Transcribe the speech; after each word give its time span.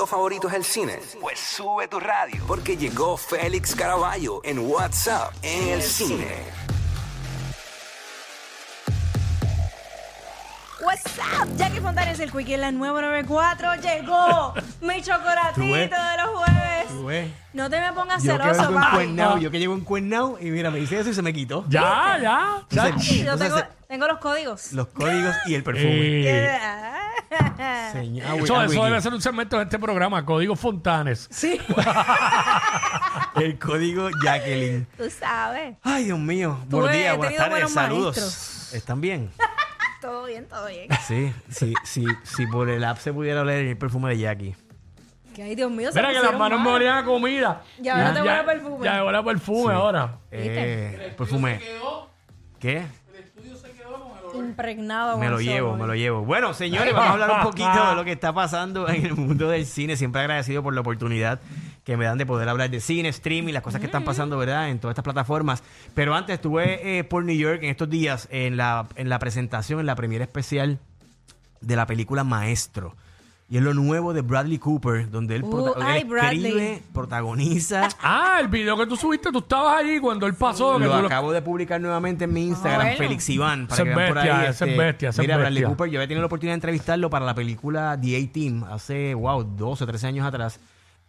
video 0.00 0.06
favorito 0.06 0.48
es 0.48 0.54
el 0.54 0.64
cine? 0.64 0.98
Pues 1.20 1.38
sube 1.38 1.86
tu 1.86 2.00
radio, 2.00 2.42
porque 2.46 2.74
llegó 2.74 3.18
Félix 3.18 3.74
Caraballo 3.74 4.40
en 4.44 4.58
WhatsApp 4.60 5.30
en 5.42 5.68
el 5.68 5.82
cine. 5.82 6.26
What's 10.80 11.04
up? 11.18 11.54
Jackie 11.58 11.80
Fontanes, 11.80 12.18
el 12.18 12.32
Quickie 12.32 12.54
en 12.54 12.62
la 12.62 12.72
nueva 12.72 13.02
94. 13.02 13.74
Llegó 13.74 14.54
mi 14.80 15.02
chocolatito 15.02 15.60
Tú 15.66 15.70
ves. 15.70 15.90
de 15.90 16.22
los 16.22 16.30
jueves. 16.30 16.88
Tú 16.88 17.04
ves. 17.04 17.30
No 17.52 17.68
te 17.68 17.78
me 17.78 17.92
pongas 17.92 18.22
Yo 18.22 18.38
que 18.38 18.42
celoso, 18.42 18.72
vengo. 18.72 18.80
Cuernao, 18.94 19.36
yo 19.38 19.50
que 19.50 19.58
llevo 19.58 19.74
y 20.40 20.50
mira, 20.50 20.70
me 20.70 20.78
dice 20.78 20.98
eso 20.98 21.10
y 21.10 21.14
se 21.14 21.20
me 21.20 21.34
quitó. 21.34 21.66
Ya, 21.68 22.18
ya. 22.22 22.64
ya. 22.70 22.86
Entonces, 22.88 23.16
Yo 23.16 23.32
entonces, 23.32 23.48
tengo, 23.52 23.68
tengo 23.86 24.06
los 24.06 24.18
códigos. 24.18 24.72
los 24.72 24.86
códigos 24.86 25.36
y 25.44 25.54
el 25.56 25.62
perfume. 25.62 25.90
Eh, 26.30 26.58
Señor, 27.92 28.26
ah, 28.28 28.36
eso, 28.36 28.56
ah, 28.56 28.64
eso 28.64 28.72
Wiki. 28.74 28.84
debe 28.86 29.00
ser 29.00 29.14
un 29.14 29.22
segmento 29.22 29.56
de 29.56 29.62
este 29.64 29.78
programa, 29.78 30.24
Código 30.24 30.56
Fontanes. 30.56 31.28
Sí, 31.30 31.60
El 33.36 33.58
código 33.58 34.08
Jacqueline. 34.24 34.86
tú 34.96 35.08
sabes. 35.10 35.76
Ay, 35.82 36.04
Dios 36.04 36.18
mío. 36.18 36.58
Tú 36.68 36.78
Buenos 36.78 36.94
he 36.94 36.98
días, 36.98 37.16
buenas 37.16 37.36
tardes, 37.36 37.70
saludos. 37.72 38.16
maestros. 38.16 38.74
¿Están 38.74 39.00
bien? 39.00 39.30
Todo 40.00 40.24
bien, 40.24 40.46
todo 40.48 40.66
bien. 40.66 40.88
Sí, 41.06 41.30
sí, 41.50 41.74
sí. 41.84 42.06
Si 42.22 42.46
por 42.46 42.70
el 42.70 42.82
app 42.84 42.96
se 42.96 43.12
pudiera 43.12 43.42
oler 43.42 43.66
el 43.66 43.76
perfume 43.76 44.08
de 44.08 44.18
Jackie. 44.18 44.56
Que 45.34 45.42
ay, 45.42 45.54
Dios 45.54 45.70
mío, 45.70 45.92
se 45.92 46.00
Mira 46.00 46.10
que 46.10 46.20
las 46.20 46.38
manos 46.38 46.58
me 46.58 46.70
olían 46.70 46.96
a 46.96 47.04
comida. 47.04 47.62
Y 47.82 47.86
ahora 47.86 48.14
te 48.14 48.20
huele 48.20 48.32
a 48.32 48.44
perfume. 48.46 48.84
Ya 48.86 49.04
huele 49.04 49.18
a 49.18 49.22
perfume 49.22 49.74
ahora. 49.74 50.18
Eh, 50.30 51.14
perfume. 51.18 51.60
¿Qué? 52.58 52.86
Impregnado. 54.34 55.18
Me 55.18 55.28
lo 55.28 55.40
llevo, 55.40 55.76
me 55.76 55.86
lo 55.86 55.94
llevo. 55.94 56.24
Bueno, 56.24 56.54
señores, 56.54 56.92
vamos 56.92 57.10
a 57.10 57.12
hablar 57.12 57.30
un 57.30 57.42
poquito 57.42 57.88
de 57.90 57.94
lo 57.94 58.04
que 58.04 58.12
está 58.12 58.32
pasando 58.32 58.88
en 58.88 59.06
el 59.06 59.14
mundo 59.14 59.48
del 59.48 59.66
cine. 59.66 59.96
Siempre 59.96 60.20
agradecido 60.20 60.62
por 60.62 60.74
la 60.74 60.80
oportunidad 60.80 61.40
que 61.84 61.96
me 61.96 62.04
dan 62.04 62.18
de 62.18 62.26
poder 62.26 62.48
hablar 62.48 62.70
de 62.70 62.80
cine, 62.80 63.08
streaming, 63.08 63.52
las 63.52 63.62
cosas 63.62 63.80
que 63.80 63.86
están 63.86 64.04
pasando, 64.04 64.36
¿verdad? 64.38 64.68
En 64.68 64.78
todas 64.78 64.92
estas 64.92 65.04
plataformas. 65.04 65.62
Pero 65.94 66.14
antes 66.14 66.34
estuve 66.34 66.98
eh, 66.98 67.04
por 67.04 67.24
New 67.24 67.36
York 67.36 67.62
en 67.62 67.70
estos 67.70 67.88
días 67.90 68.28
en 68.30 68.56
la, 68.56 68.86
en 68.96 69.08
la 69.08 69.18
presentación, 69.18 69.80
en 69.80 69.86
la 69.86 69.96
premiera 69.96 70.24
especial 70.24 70.78
de 71.60 71.76
la 71.76 71.86
película 71.86 72.24
Maestro. 72.24 72.96
Y 73.52 73.56
es 73.56 73.62
lo 73.64 73.74
nuevo 73.74 74.12
de 74.12 74.20
Bradley 74.22 74.58
Cooper, 74.58 75.10
donde 75.10 75.34
él, 75.34 75.42
Uh, 75.42 75.50
prota- 75.50 75.96
él 75.96 76.06
escribe, 76.08 76.82
protagoniza. 76.94 77.88
Ah, 78.00 78.38
el 78.40 78.46
video 78.46 78.76
que 78.76 78.86
tú 78.86 78.94
subiste, 78.96 79.32
tú 79.32 79.38
estabas 79.40 79.80
allí 79.82 79.98
cuando 79.98 80.26
él 80.26 80.34
pasó. 80.34 80.78
que 80.78 80.84
Lo 80.84 80.92
tú 80.94 81.00
lo- 81.00 81.06
acabo 81.06 81.32
de 81.32 81.42
publicar 81.42 81.80
nuevamente 81.80 82.24
en 82.24 82.32
mi 82.32 82.46
Instagram, 82.46 82.80
bueno. 82.82 82.96
Félix 82.98 83.28
Iván, 83.28 83.66
para 83.66 83.74
Ese 83.74 83.82
que 83.84 83.90
es 83.90 83.96
vean 83.96 84.08
por 84.08 84.18
ahí. 84.18 84.28
ese 84.28 84.50
es 84.50 84.60
este, 84.62 84.76
bestia, 84.78 85.08
ese 85.08 85.20
es 85.20 85.26
Mira, 85.26 85.36
Bradley 85.36 85.62
bestia. 85.62 85.68
Cooper, 85.76 85.90
yo 85.90 85.98
había 85.98 86.06
tenido 86.06 86.20
la 86.22 86.26
oportunidad 86.26 86.52
de 86.52 86.58
entrevistarlo 86.58 87.10
para 87.10 87.26
la 87.26 87.34
película 87.34 87.98
The 88.00 88.16
A-Team 88.22 88.64
hace, 88.70 89.14
wow, 89.14 89.42
12 89.42 89.82
o 89.82 89.86
13 89.88 90.06
años 90.06 90.24
atrás. 90.26 90.60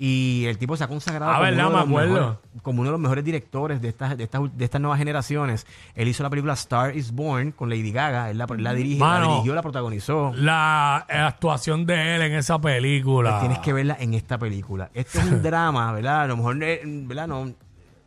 Y 0.04 0.46
el 0.48 0.58
tipo 0.58 0.76
se 0.76 0.84
ha 0.84 0.88
consagrado 0.88 1.32
Ah, 1.32 1.36
como, 1.36 1.44
verdad, 1.46 1.68
uno 1.68 1.78
de 1.78 2.08
los 2.08 2.10
mejores, 2.10 2.38
como 2.64 2.82
uno 2.82 2.90
de 2.90 2.92
los 2.94 3.00
mejores 3.00 3.24
directores 3.24 3.84
de 3.84 3.90
estas, 3.90 4.18
de, 4.18 4.24
estas, 4.24 4.58
de 4.58 4.66
estas 4.66 4.82
nuevas 4.82 4.98
generaciones. 4.98 5.68
Él 5.94 6.08
hizo 6.08 6.24
la 6.24 6.32
película 6.32 6.54
Star 6.54 6.98
is 6.98 7.12
Born 7.12 7.52
con 7.52 7.70
Lady 7.70 7.92
Gaga. 7.92 8.32
Él 8.32 8.40
la, 8.40 8.48
la 8.58 8.74
dirige, 8.74 8.98
la 9.00 9.06
Mano. 9.06 9.30
dirigió, 9.34 9.54
la 9.54 9.62
protagonizó. 9.62 10.34
La 10.36 11.06
eh, 11.08 11.18
actuación 11.18 11.86
de 11.86 12.16
él 12.16 12.24
en 12.24 12.34
esa 12.34 12.60
película. 12.60 13.30
Pues 13.30 13.42
tienes 13.42 13.60
que 13.60 13.74
verla 13.74 13.96
en 14.00 14.16
esta 14.16 14.40
película. 14.40 14.90
Esto 14.96 15.20
es 15.20 15.26
un 15.26 15.44
drama, 15.44 15.92
¿verdad? 15.92 16.22
A 16.24 16.28
lo 16.28 16.38
mejor 16.38 16.64
eh, 16.64 16.82
¿verdad? 16.84 17.28
No, 17.28 17.52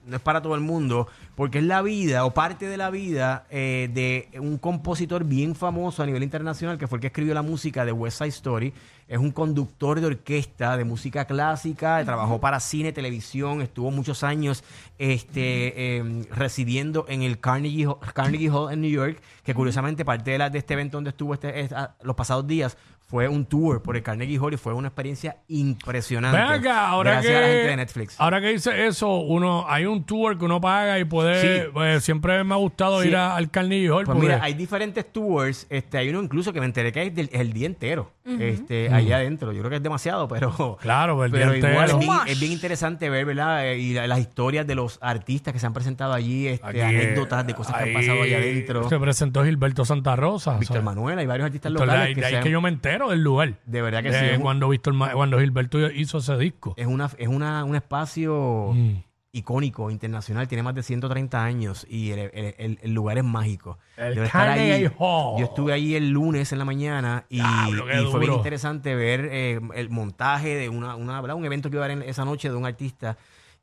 no 0.07 0.17
es 0.17 0.23
para 0.23 0.43
todo 0.43 0.55
el 0.55 0.61
mundo, 0.61 1.07
porque 1.35 1.59
es 1.59 1.65
la 1.65 1.81
vida 1.83 2.25
o 2.25 2.35
parte 2.35 2.67
de 2.67 2.77
la 2.77 2.91
vida 2.91 3.47
eh, 3.51 3.89
de 3.93 4.29
un 4.41 4.59
compositor 4.59 5.25
bien 5.25 5.55
famoso 5.55 6.03
a 6.03 6.07
nivel 6.07 6.23
internacional, 6.23 6.79
que 6.79 6.87
fue 6.87 6.97
el 6.99 7.01
que 7.01 7.07
escribió 7.09 7.35
la 7.35 7.43
música 7.43 7.85
de 7.85 7.93
West 7.93 8.19
Side 8.19 8.29
Story. 8.31 8.73
Es 9.07 9.19
un 9.19 9.33
conductor 9.33 10.01
de 10.01 10.07
orquesta 10.07 10.77
de 10.79 10.85
música 10.85 11.27
clásica, 11.27 12.03
trabajó 12.07 12.41
para 12.41 12.59
cine, 12.59 12.91
televisión, 12.93 13.61
estuvo 13.61 13.91
muchos 13.91 14.23
años 14.25 14.65
este, 14.99 15.99
eh, 15.99 16.25
residiendo 16.31 17.05
en 17.09 17.23
el 17.23 17.39
Carnegie, 17.39 17.87
Hall- 17.87 17.99
Carnegie 18.15 18.49
Hall 18.51 18.73
en 18.73 18.81
New 18.81 18.91
York, 18.91 19.21
que 19.45 19.55
curiosamente 19.55 20.05
parte 20.07 20.31
de, 20.31 20.39
la- 20.39 20.49
de 20.51 20.59
este 20.59 20.73
evento 20.75 20.97
donde 20.97 21.11
estuvo 21.11 21.35
este, 21.35 21.69
los 22.03 22.17
pasados 22.17 22.47
días 22.47 22.79
fue 23.15 23.29
un 23.29 23.47
tour 23.47 23.81
por 23.81 23.97
el 23.97 24.03
Carnegie 24.03 24.41
Hall 24.41 24.55
y 24.55 24.57
fue 24.57 24.73
una 24.75 24.89
experiencia 24.89 25.37
impresionante. 25.47 26.37
Ven 26.37 26.47
acá, 26.49 26.89
ahora 26.89 27.13
gracias 27.13 27.31
que, 27.33 27.37
a 27.39 27.41
la 27.43 27.47
gente 27.47 27.67
de 27.69 27.77
Netflix. 27.77 28.21
ahora 28.21 28.41
que 28.41 28.49
dice 28.49 28.87
eso, 28.89 29.19
uno 29.21 29.67
hay 29.69 29.87
un 29.87 30.03
tour 30.03 30.37
que 30.37 30.45
uno 30.45 30.61
paga 30.61 30.99
y 30.99 31.05
puede. 31.05 31.41
Sí. 31.41 31.71
pues, 31.73 32.03
siempre 32.03 32.43
me 32.43 32.55
ha 32.55 32.57
gustado 32.57 33.03
Sí. 33.03 33.09
ir 33.11 33.17
a- 33.17 33.37
al 33.37 33.53
Carnegie 33.53 33.89
Hall. 33.89 34.05
Pues 34.05 34.19
mira, 34.19 34.41
hay 34.43 34.55
diferentes 34.55 35.13
tours. 35.13 35.69
Este, 35.71 35.97
hay 35.97 36.09
uno 36.09 36.25
incluso 36.25 36.53
que 36.53 36.59
me 36.59 36.67
enteré 36.67 36.91
que 36.91 37.03
es, 37.05 37.15
del- 37.15 37.31
el 37.33 37.53
día 37.53 37.67
entero. 37.67 38.11
este, 38.27 38.89
allá 38.93 39.17
adentro. 39.17 39.53
Yo 39.53 39.59
creo 39.61 39.69
que 39.71 39.77
es 39.77 39.83
demasiado, 39.83 40.27
pero. 40.29 40.77
Claro, 40.81 41.23
el 41.25 41.31
pero 41.31 41.53
día 41.53 41.59
igual 41.71 41.85
es 41.85 41.93
entero. 41.93 41.99
bien, 41.99 42.13
es 42.27 42.41
bien 42.41 42.53
interesante 42.53 43.11
ver, 43.11 43.27
¿verdad? 43.27 43.67
Eh, 43.69 43.79
Y 43.79 43.93
la- 43.93 44.07
las 44.09 44.19
historias 44.19 44.67
de 44.67 44.75
los 44.75 44.99
artistas 45.03 45.53
que 45.53 45.61
se 45.61 45.67
han 45.67 45.73
presentado 45.75 46.15
allí, 46.15 46.49
este, 46.49 46.67
Aquí, 46.67 46.81
anécdotas 46.81 47.47
de 47.47 47.55
cosas 47.55 47.77
que 47.77 47.83
han 47.91 47.93
pasado 47.93 48.23
allá 48.23 48.39
adentro. 48.39 48.89
Se 48.89 48.99
presentó 48.99 49.45
Gilberto 49.45 49.85
Santa 49.85 50.17
Rosa. 50.17 50.57
Víctor 50.59 50.79
o 50.79 50.81
sea, 50.81 50.85
Manuel, 50.85 51.19
hay 51.19 51.27
varios 51.27 51.45
artistas 51.47 51.71
locales 51.71 51.95
de 51.95 52.01
ahí- 52.01 52.15
que, 52.15 52.21
de 52.21 52.27
ahí 52.27 52.33
se 52.33 52.37
han- 52.39 52.43
que 52.45 52.51
yo 52.51 52.61
me 52.63 52.71
entero 52.71 53.04
del 53.11 53.23
lugar. 53.23 53.55
De 53.67 53.83
verdad 53.83 54.03
que 54.03 54.13
sí. 54.13 54.25
es 54.25 54.37
un- 54.37 54.43
Cuando, 54.43 54.69
Víctor 54.69 54.95
Ma- 54.95 55.13
cuando 55.13 55.39
Gilberto 55.39 55.79
hizo 55.91 56.19
ese 56.19 56.37
disco. 56.39 56.75
Es, 56.77 56.87
una, 56.87 57.11
es 57.19 57.29
una, 57.29 57.65
un 57.65 57.75
espacio 57.77 58.71
Mm. 58.75 58.97
icónico, 59.33 59.91
internacional, 59.91 60.47
tiene 60.47 60.63
más 60.63 60.75
de 60.77 60.83
130 60.85 61.43
años 61.43 61.85
y 61.91 62.11
el, 62.13 62.19
el- 62.33 62.55
el- 62.59 62.79
el 62.83 62.95
lugar 62.95 63.19
es 63.19 63.25
mágico. 63.25 63.79
El 63.97 64.15
Debe 64.15 64.27
estar 64.27 64.47
Carnegie 64.49 64.73
allí. 64.87 64.95
Hall. 64.99 65.41
Yo 65.41 65.45
estuve 65.47 65.73
ahí 65.73 65.95
el 65.97 66.11
lunes 66.11 66.53
en 66.53 66.59
la 66.59 66.65
mañana 66.65 67.25
y, 67.29 67.37
Diablo, 67.37 67.87
qué 67.87 68.03
y 68.03 68.05
fue 68.07 68.21
bien 68.21 68.31
duro. 68.31 68.37
interesante 68.37 68.95
ver 68.95 69.29
eh, 69.33 69.61
el 69.75 69.91
montaje 69.91 70.55
de 70.55 70.69
una, 70.69 70.95
una- 70.95 71.21
¿verdad? 71.21 71.37
un 71.37 71.45
evento 71.45 71.69
que 71.69 71.77
iba 71.77 71.85
a 71.85 71.87
haber 71.87 72.03
en- 72.03 72.09
esa 72.09 72.25
noche 72.25 72.49
de 72.49 72.55
un 72.55 72.65
artista 72.67 73.17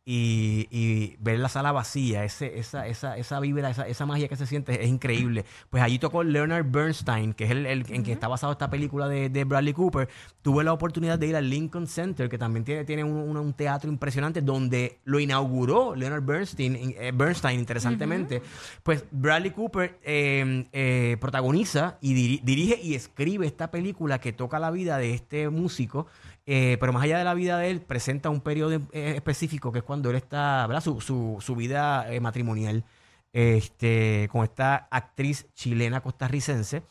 y, 0.03 0.67
y 0.71 1.15
ver 1.19 1.37
la 1.39 1.47
sala 1.47 1.71
vacía, 1.71 2.23
ese, 2.23 2.57
esa, 2.57 2.87
esa, 2.87 3.17
esa 3.17 3.39
vibra, 3.39 3.69
esa, 3.69 3.87
esa 3.87 4.05
magia 4.05 4.27
que 4.27 4.35
se 4.35 4.47
siente 4.47 4.83
es 4.83 4.89
increíble. 4.89 5.45
Pues 5.69 5.83
allí 5.83 5.99
tocó 5.99 6.23
Leonard 6.23 6.65
Bernstein, 6.69 7.33
que 7.33 7.43
es 7.45 7.51
el, 7.51 7.65
el 7.67 7.85
en 7.89 8.03
que 8.03 8.11
está 8.11 8.27
basado 8.27 8.51
esta 8.51 8.69
película 8.69 9.07
de, 9.07 9.29
de 9.29 9.43
Bradley 9.43 9.73
Cooper. 9.73 10.09
Tuve 10.41 10.63
la 10.63 10.73
oportunidad 10.73 11.19
de 11.19 11.27
ir 11.27 11.35
al 11.35 11.49
Lincoln 11.49 11.85
Center, 11.87 12.29
que 12.29 12.37
también 12.39 12.65
tiene, 12.65 12.83
tiene 12.83 13.03
un, 13.03 13.11
un- 13.13 13.37
un 13.37 13.53
teatro 13.53 13.91
impresionante, 13.91 14.41
donde 14.41 14.99
lo 15.03 15.19
inauguró 15.19 15.95
Leonard 15.95 16.23
Bernstein, 16.23 16.95
eh, 16.97 17.11
Bernstein 17.13 17.59
interesantemente. 17.59 18.41
Pues 18.83 19.05
Bradley 19.11 19.51
Cooper 19.51 19.99
eh, 20.03 20.65
eh, 20.73 21.17
protagoniza 21.21 21.97
y 22.01 22.15
diri- 22.15 22.41
dirige 22.43 22.79
y 22.81 22.95
escribe 22.95 23.45
esta 23.45 23.69
película 23.71 24.19
que 24.19 24.33
toca 24.33 24.57
la 24.59 24.71
vida 24.71 24.97
de 24.97 25.13
este 25.13 25.49
músico. 25.49 26.07
Eh, 26.45 26.77
pero 26.79 26.93
más 26.93 27.03
allá 27.03 27.17
de 27.17 27.23
la 27.23 27.33
vida 27.33 27.57
de 27.57 27.69
él, 27.69 27.81
presenta 27.81 28.29
un 28.29 28.41
periodo 28.41 28.81
eh, 28.91 29.13
específico 29.15 29.71
que 29.71 29.79
es 29.79 29.83
cuando 29.83 30.09
él 30.09 30.15
está, 30.15 30.65
¿verdad? 30.67 30.83
Su, 30.83 31.01
su, 31.01 31.37
su 31.39 31.55
vida 31.55 32.11
eh, 32.11 32.19
matrimonial 32.19 32.83
este, 33.33 34.27
con 34.31 34.43
esta 34.43 34.87
actriz 34.89 35.47
chilena 35.53 36.01
costarricense. 36.01 36.83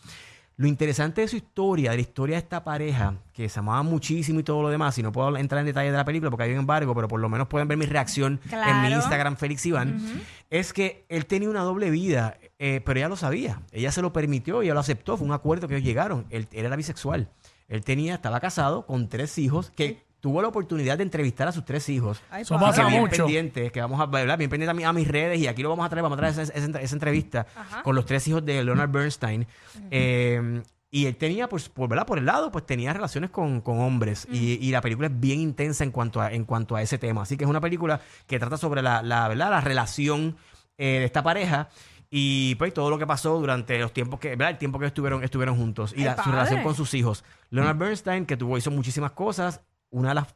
Lo 0.56 0.66
interesante 0.66 1.22
de 1.22 1.28
su 1.28 1.36
historia, 1.36 1.92
de 1.92 1.96
la 1.96 2.02
historia 2.02 2.36
de 2.36 2.42
esta 2.42 2.62
pareja, 2.62 3.14
que 3.32 3.48
se 3.48 3.58
amaban 3.60 3.86
muchísimo 3.86 4.40
y 4.40 4.42
todo 4.42 4.60
lo 4.60 4.68
demás, 4.68 4.98
y 4.98 5.02
no 5.02 5.10
puedo 5.10 5.34
entrar 5.38 5.60
en 5.60 5.66
detalle 5.66 5.90
de 5.90 5.96
la 5.96 6.04
película 6.04 6.30
porque 6.30 6.44
hay 6.44 6.52
un 6.52 6.58
embargo, 6.58 6.94
pero 6.94 7.08
por 7.08 7.18
lo 7.18 7.30
menos 7.30 7.48
pueden 7.48 7.66
ver 7.66 7.78
mi 7.78 7.86
reacción 7.86 8.38
en 8.52 8.82
mi. 8.82 8.92
Instagram, 8.92 9.38
Félix 9.38 9.64
Iván, 9.64 9.98
es 10.50 10.74
que 10.74 11.06
él 11.08 11.24
tenía 11.24 11.48
una 11.48 11.62
doble 11.62 11.88
vida, 11.88 12.36
eh, 12.58 12.82
pero 12.84 12.98
ella 12.98 13.08
lo 13.08 13.16
sabía, 13.16 13.62
ella 13.72 13.90
se 13.90 14.02
lo 14.02 14.12
permitió, 14.12 14.60
ella 14.60 14.74
lo 14.74 14.80
aceptó, 14.80 15.16
fue 15.16 15.26
un 15.26 15.32
acuerdo 15.32 15.66
que 15.66 15.76
ellos 15.76 15.86
llegaron, 15.86 16.26
él, 16.28 16.46
él 16.52 16.66
era 16.66 16.76
bisexual, 16.76 17.30
él 17.70 17.82
tenía, 17.84 18.16
estaba 18.16 18.38
casado 18.40 18.84
con 18.84 19.08
tres 19.08 19.38
hijos, 19.38 19.70
que 19.74 20.02
tuvo 20.20 20.42
la 20.42 20.48
oportunidad 20.48 20.98
de 20.98 21.04
entrevistar 21.04 21.48
a 21.48 21.52
sus 21.52 21.64
tres 21.64 21.88
hijos. 21.88 22.20
Ay, 22.30 22.42
Eso 22.42 22.58
pasa 22.60 22.84
bien 22.86 23.00
mucho. 23.00 23.24
pendientes, 23.24 23.72
que 23.72 23.80
vamos 23.80 23.98
a 23.98 24.02
hablar 24.02 24.36
bien 24.36 24.50
pendiente 24.50 24.70
a, 24.70 24.74
mi- 24.74 24.84
a 24.84 24.92
mis 24.92 25.08
redes 25.08 25.38
y 25.40 25.46
aquí 25.46 25.62
lo 25.62 25.70
vamos 25.70 25.86
a 25.86 25.88
traer, 25.88 26.02
vamos 26.02 26.18
a 26.18 26.20
traer 26.20 26.38
esa, 26.38 26.52
esa- 26.52 26.78
esa 26.78 26.94
entrevista 26.94 27.46
Ajá. 27.56 27.82
con 27.82 27.94
los 27.96 28.04
tres 28.04 28.28
hijos 28.28 28.44
de 28.44 28.62
Leonard 28.62 28.90
Bernstein. 28.90 29.46
Eh, 29.90 30.62
y 30.90 31.06
él 31.06 31.16
tenía, 31.16 31.48
pues, 31.48 31.68
por, 31.68 31.88
¿verdad? 31.88 32.04
por 32.04 32.18
el 32.18 32.26
lado, 32.26 32.50
pues 32.50 32.66
tenía 32.66 32.92
relaciones 32.92 33.30
con, 33.30 33.60
con 33.60 33.78
hombres. 33.80 34.26
y, 34.30 34.54
y 34.60 34.70
la 34.72 34.80
película 34.80 35.06
es 35.06 35.20
bien 35.20 35.40
intensa 35.40 35.84
en 35.84 35.92
cuanto 35.92 36.20
a, 36.20 36.32
en 36.32 36.44
cuanto 36.44 36.74
a 36.76 36.82
ese 36.82 36.98
tema. 36.98 37.22
Así 37.22 37.36
que 37.36 37.44
es 37.44 37.50
una 37.50 37.60
película 37.60 38.00
que 38.26 38.38
trata 38.40 38.56
sobre 38.56 38.82
la, 38.82 39.00
la, 39.02 39.28
¿verdad? 39.28 39.50
la 39.50 39.60
relación 39.60 40.36
eh, 40.78 40.98
de 40.98 41.04
esta 41.04 41.22
pareja. 41.22 41.68
Y 42.10 42.56
pues 42.56 42.74
todo 42.74 42.90
lo 42.90 42.98
que 42.98 43.06
pasó 43.06 43.38
durante 43.38 43.78
los 43.78 43.92
tiempos 43.92 44.18
que, 44.18 44.30
¿verdad? 44.30 44.50
El 44.50 44.58
tiempo 44.58 44.78
que 44.80 44.86
estuvieron, 44.86 45.22
estuvieron 45.22 45.56
juntos. 45.56 45.94
Y 45.96 46.02
la- 46.02 46.22
su 46.22 46.30
relación 46.30 46.62
con 46.64 46.74
sus 46.74 46.92
hijos. 46.94 47.24
Leonard 47.50 47.76
Bernstein, 47.78 48.26
que 48.26 48.36
tuvo, 48.36 48.58
hizo 48.58 48.70
muchísimas 48.70 49.12
cosas. 49.12 49.60
Una 49.90 50.08
de 50.10 50.14
las 50.16 50.26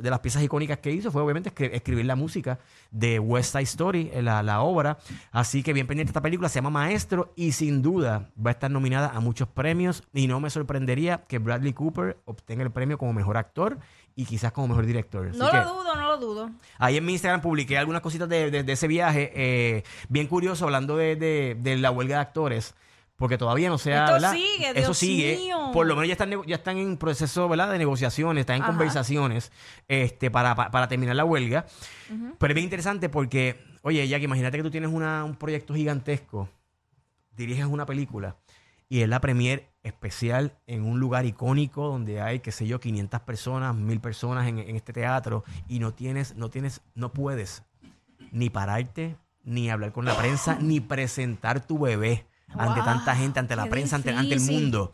de 0.00 0.10
las 0.10 0.20
piezas 0.20 0.42
icónicas 0.42 0.76
que 0.76 0.90
hizo 0.92 1.10
fue 1.10 1.22
obviamente 1.22 1.54
escri- 1.54 1.70
escribir 1.72 2.04
la 2.04 2.14
música 2.14 2.58
de 2.90 3.18
West 3.18 3.52
Side 3.52 3.62
Story, 3.64 4.10
eh, 4.12 4.20
la, 4.20 4.42
la 4.42 4.60
obra. 4.60 4.98
Así 5.32 5.62
que 5.62 5.72
bien 5.72 5.86
pendiente 5.86 6.10
esta 6.10 6.20
película, 6.20 6.50
se 6.50 6.56
llama 6.56 6.68
Maestro 6.68 7.32
y 7.34 7.52
sin 7.52 7.80
duda 7.80 8.28
va 8.38 8.50
a 8.50 8.52
estar 8.52 8.70
nominada 8.70 9.08
a 9.14 9.20
muchos 9.20 9.48
premios 9.48 10.02
y 10.12 10.26
no 10.26 10.38
me 10.38 10.50
sorprendería 10.50 11.24
que 11.26 11.38
Bradley 11.38 11.72
Cooper 11.72 12.18
obtenga 12.26 12.62
el 12.62 12.70
premio 12.70 12.98
como 12.98 13.14
mejor 13.14 13.38
actor 13.38 13.78
y 14.16 14.24
quizás 14.26 14.52
como 14.52 14.68
mejor 14.68 14.86
director. 14.86 15.28
Así 15.28 15.38
No 15.38 15.50
que- 15.50 15.56
lo 15.58 15.64
dudo, 15.74 15.94
no 15.96 16.06
lo 16.08 16.16
dudo. 16.18 16.50
Ahí 16.78 16.96
en 16.96 17.04
mi 17.04 17.12
Instagram 17.12 17.40
publiqué 17.40 17.78
algunas 17.78 18.02
cositas 18.02 18.28
de, 18.28 18.50
de- 18.50 18.62
de 18.62 18.72
ese 18.72 18.86
viaje. 18.88 19.32
eh, 19.34 19.82
bien 20.08 20.26
curioso, 20.26 20.64
hablando 20.64 20.96
de, 20.96 21.16
de- 21.16 21.76
la 21.78 21.90
huelga 21.90 22.16
de 22.16 22.22
actores. 22.22 22.74
porque 23.16 23.36
todavía 23.36 23.68
no 23.68 23.76
se 23.76 23.92
ha, 23.92 24.16
Esto 24.16 24.30
sigue, 24.32 24.70
Eso 24.70 24.78
Dios 24.86 24.96
sigue. 24.98 25.36
mío. 25.36 25.70
Por 25.74 25.86
lo 25.86 25.94
menos 25.94 26.08
ya 26.08 26.12
están, 26.14 26.30
ya 26.46 26.54
están 26.56 26.78
en 26.78 26.96
proceso, 26.96 27.50
¿verdad? 27.50 27.70
De 27.70 27.76
negociaciones, 27.76 28.40
están 28.40 28.56
en 28.56 28.62
Ajá. 28.62 28.70
conversaciones 28.72 29.52
este, 29.88 30.30
para, 30.30 30.54
pa- 30.54 30.70
para 30.70 30.88
terminar 30.88 31.14
la 31.14 31.26
huelga. 31.26 31.66
Pero 32.38 32.50
es 32.50 32.54
bien 32.54 32.64
interesante 32.64 33.10
porque, 33.10 33.62
oye, 33.82 34.08
Jack, 34.08 34.22
imagínate 34.22 34.56
que 34.56 34.62
tú 34.62 34.70
tienes 34.70 34.90
una- 34.90 35.22
un 35.24 35.36
proyecto 35.36 35.74
gigantesco, 35.74 36.48
diriges 37.36 37.66
una 37.66 37.84
película 37.86 38.36
y 38.88 39.02
es 39.02 39.08
la 39.10 39.20
premier 39.20 39.69
especial 39.82 40.58
en 40.66 40.84
un 40.84 41.00
lugar 41.00 41.26
icónico 41.26 41.86
donde 41.86 42.20
hay, 42.20 42.40
qué 42.40 42.52
sé 42.52 42.66
yo, 42.66 42.80
500 42.80 43.20
personas, 43.22 43.74
1000 43.74 44.00
personas 44.00 44.46
en, 44.46 44.58
en 44.58 44.76
este 44.76 44.92
teatro 44.92 45.44
y 45.68 45.78
no 45.78 45.92
tienes, 45.92 46.36
no 46.36 46.50
tienes, 46.50 46.82
no 46.94 47.12
puedes 47.12 47.62
ni 48.30 48.50
pararte, 48.50 49.16
ni 49.42 49.70
hablar 49.70 49.92
con 49.92 50.04
la 50.04 50.16
prensa, 50.16 50.58
ni 50.60 50.80
presentar 50.80 51.66
tu 51.66 51.78
bebé 51.78 52.26
ante 52.48 52.80
tanta 52.82 53.14
gente, 53.16 53.38
ante 53.38 53.56
la 53.56 53.66
prensa, 53.66 53.96
ante, 53.96 54.10
ante 54.10 54.34
el 54.34 54.40
mundo. 54.40 54.92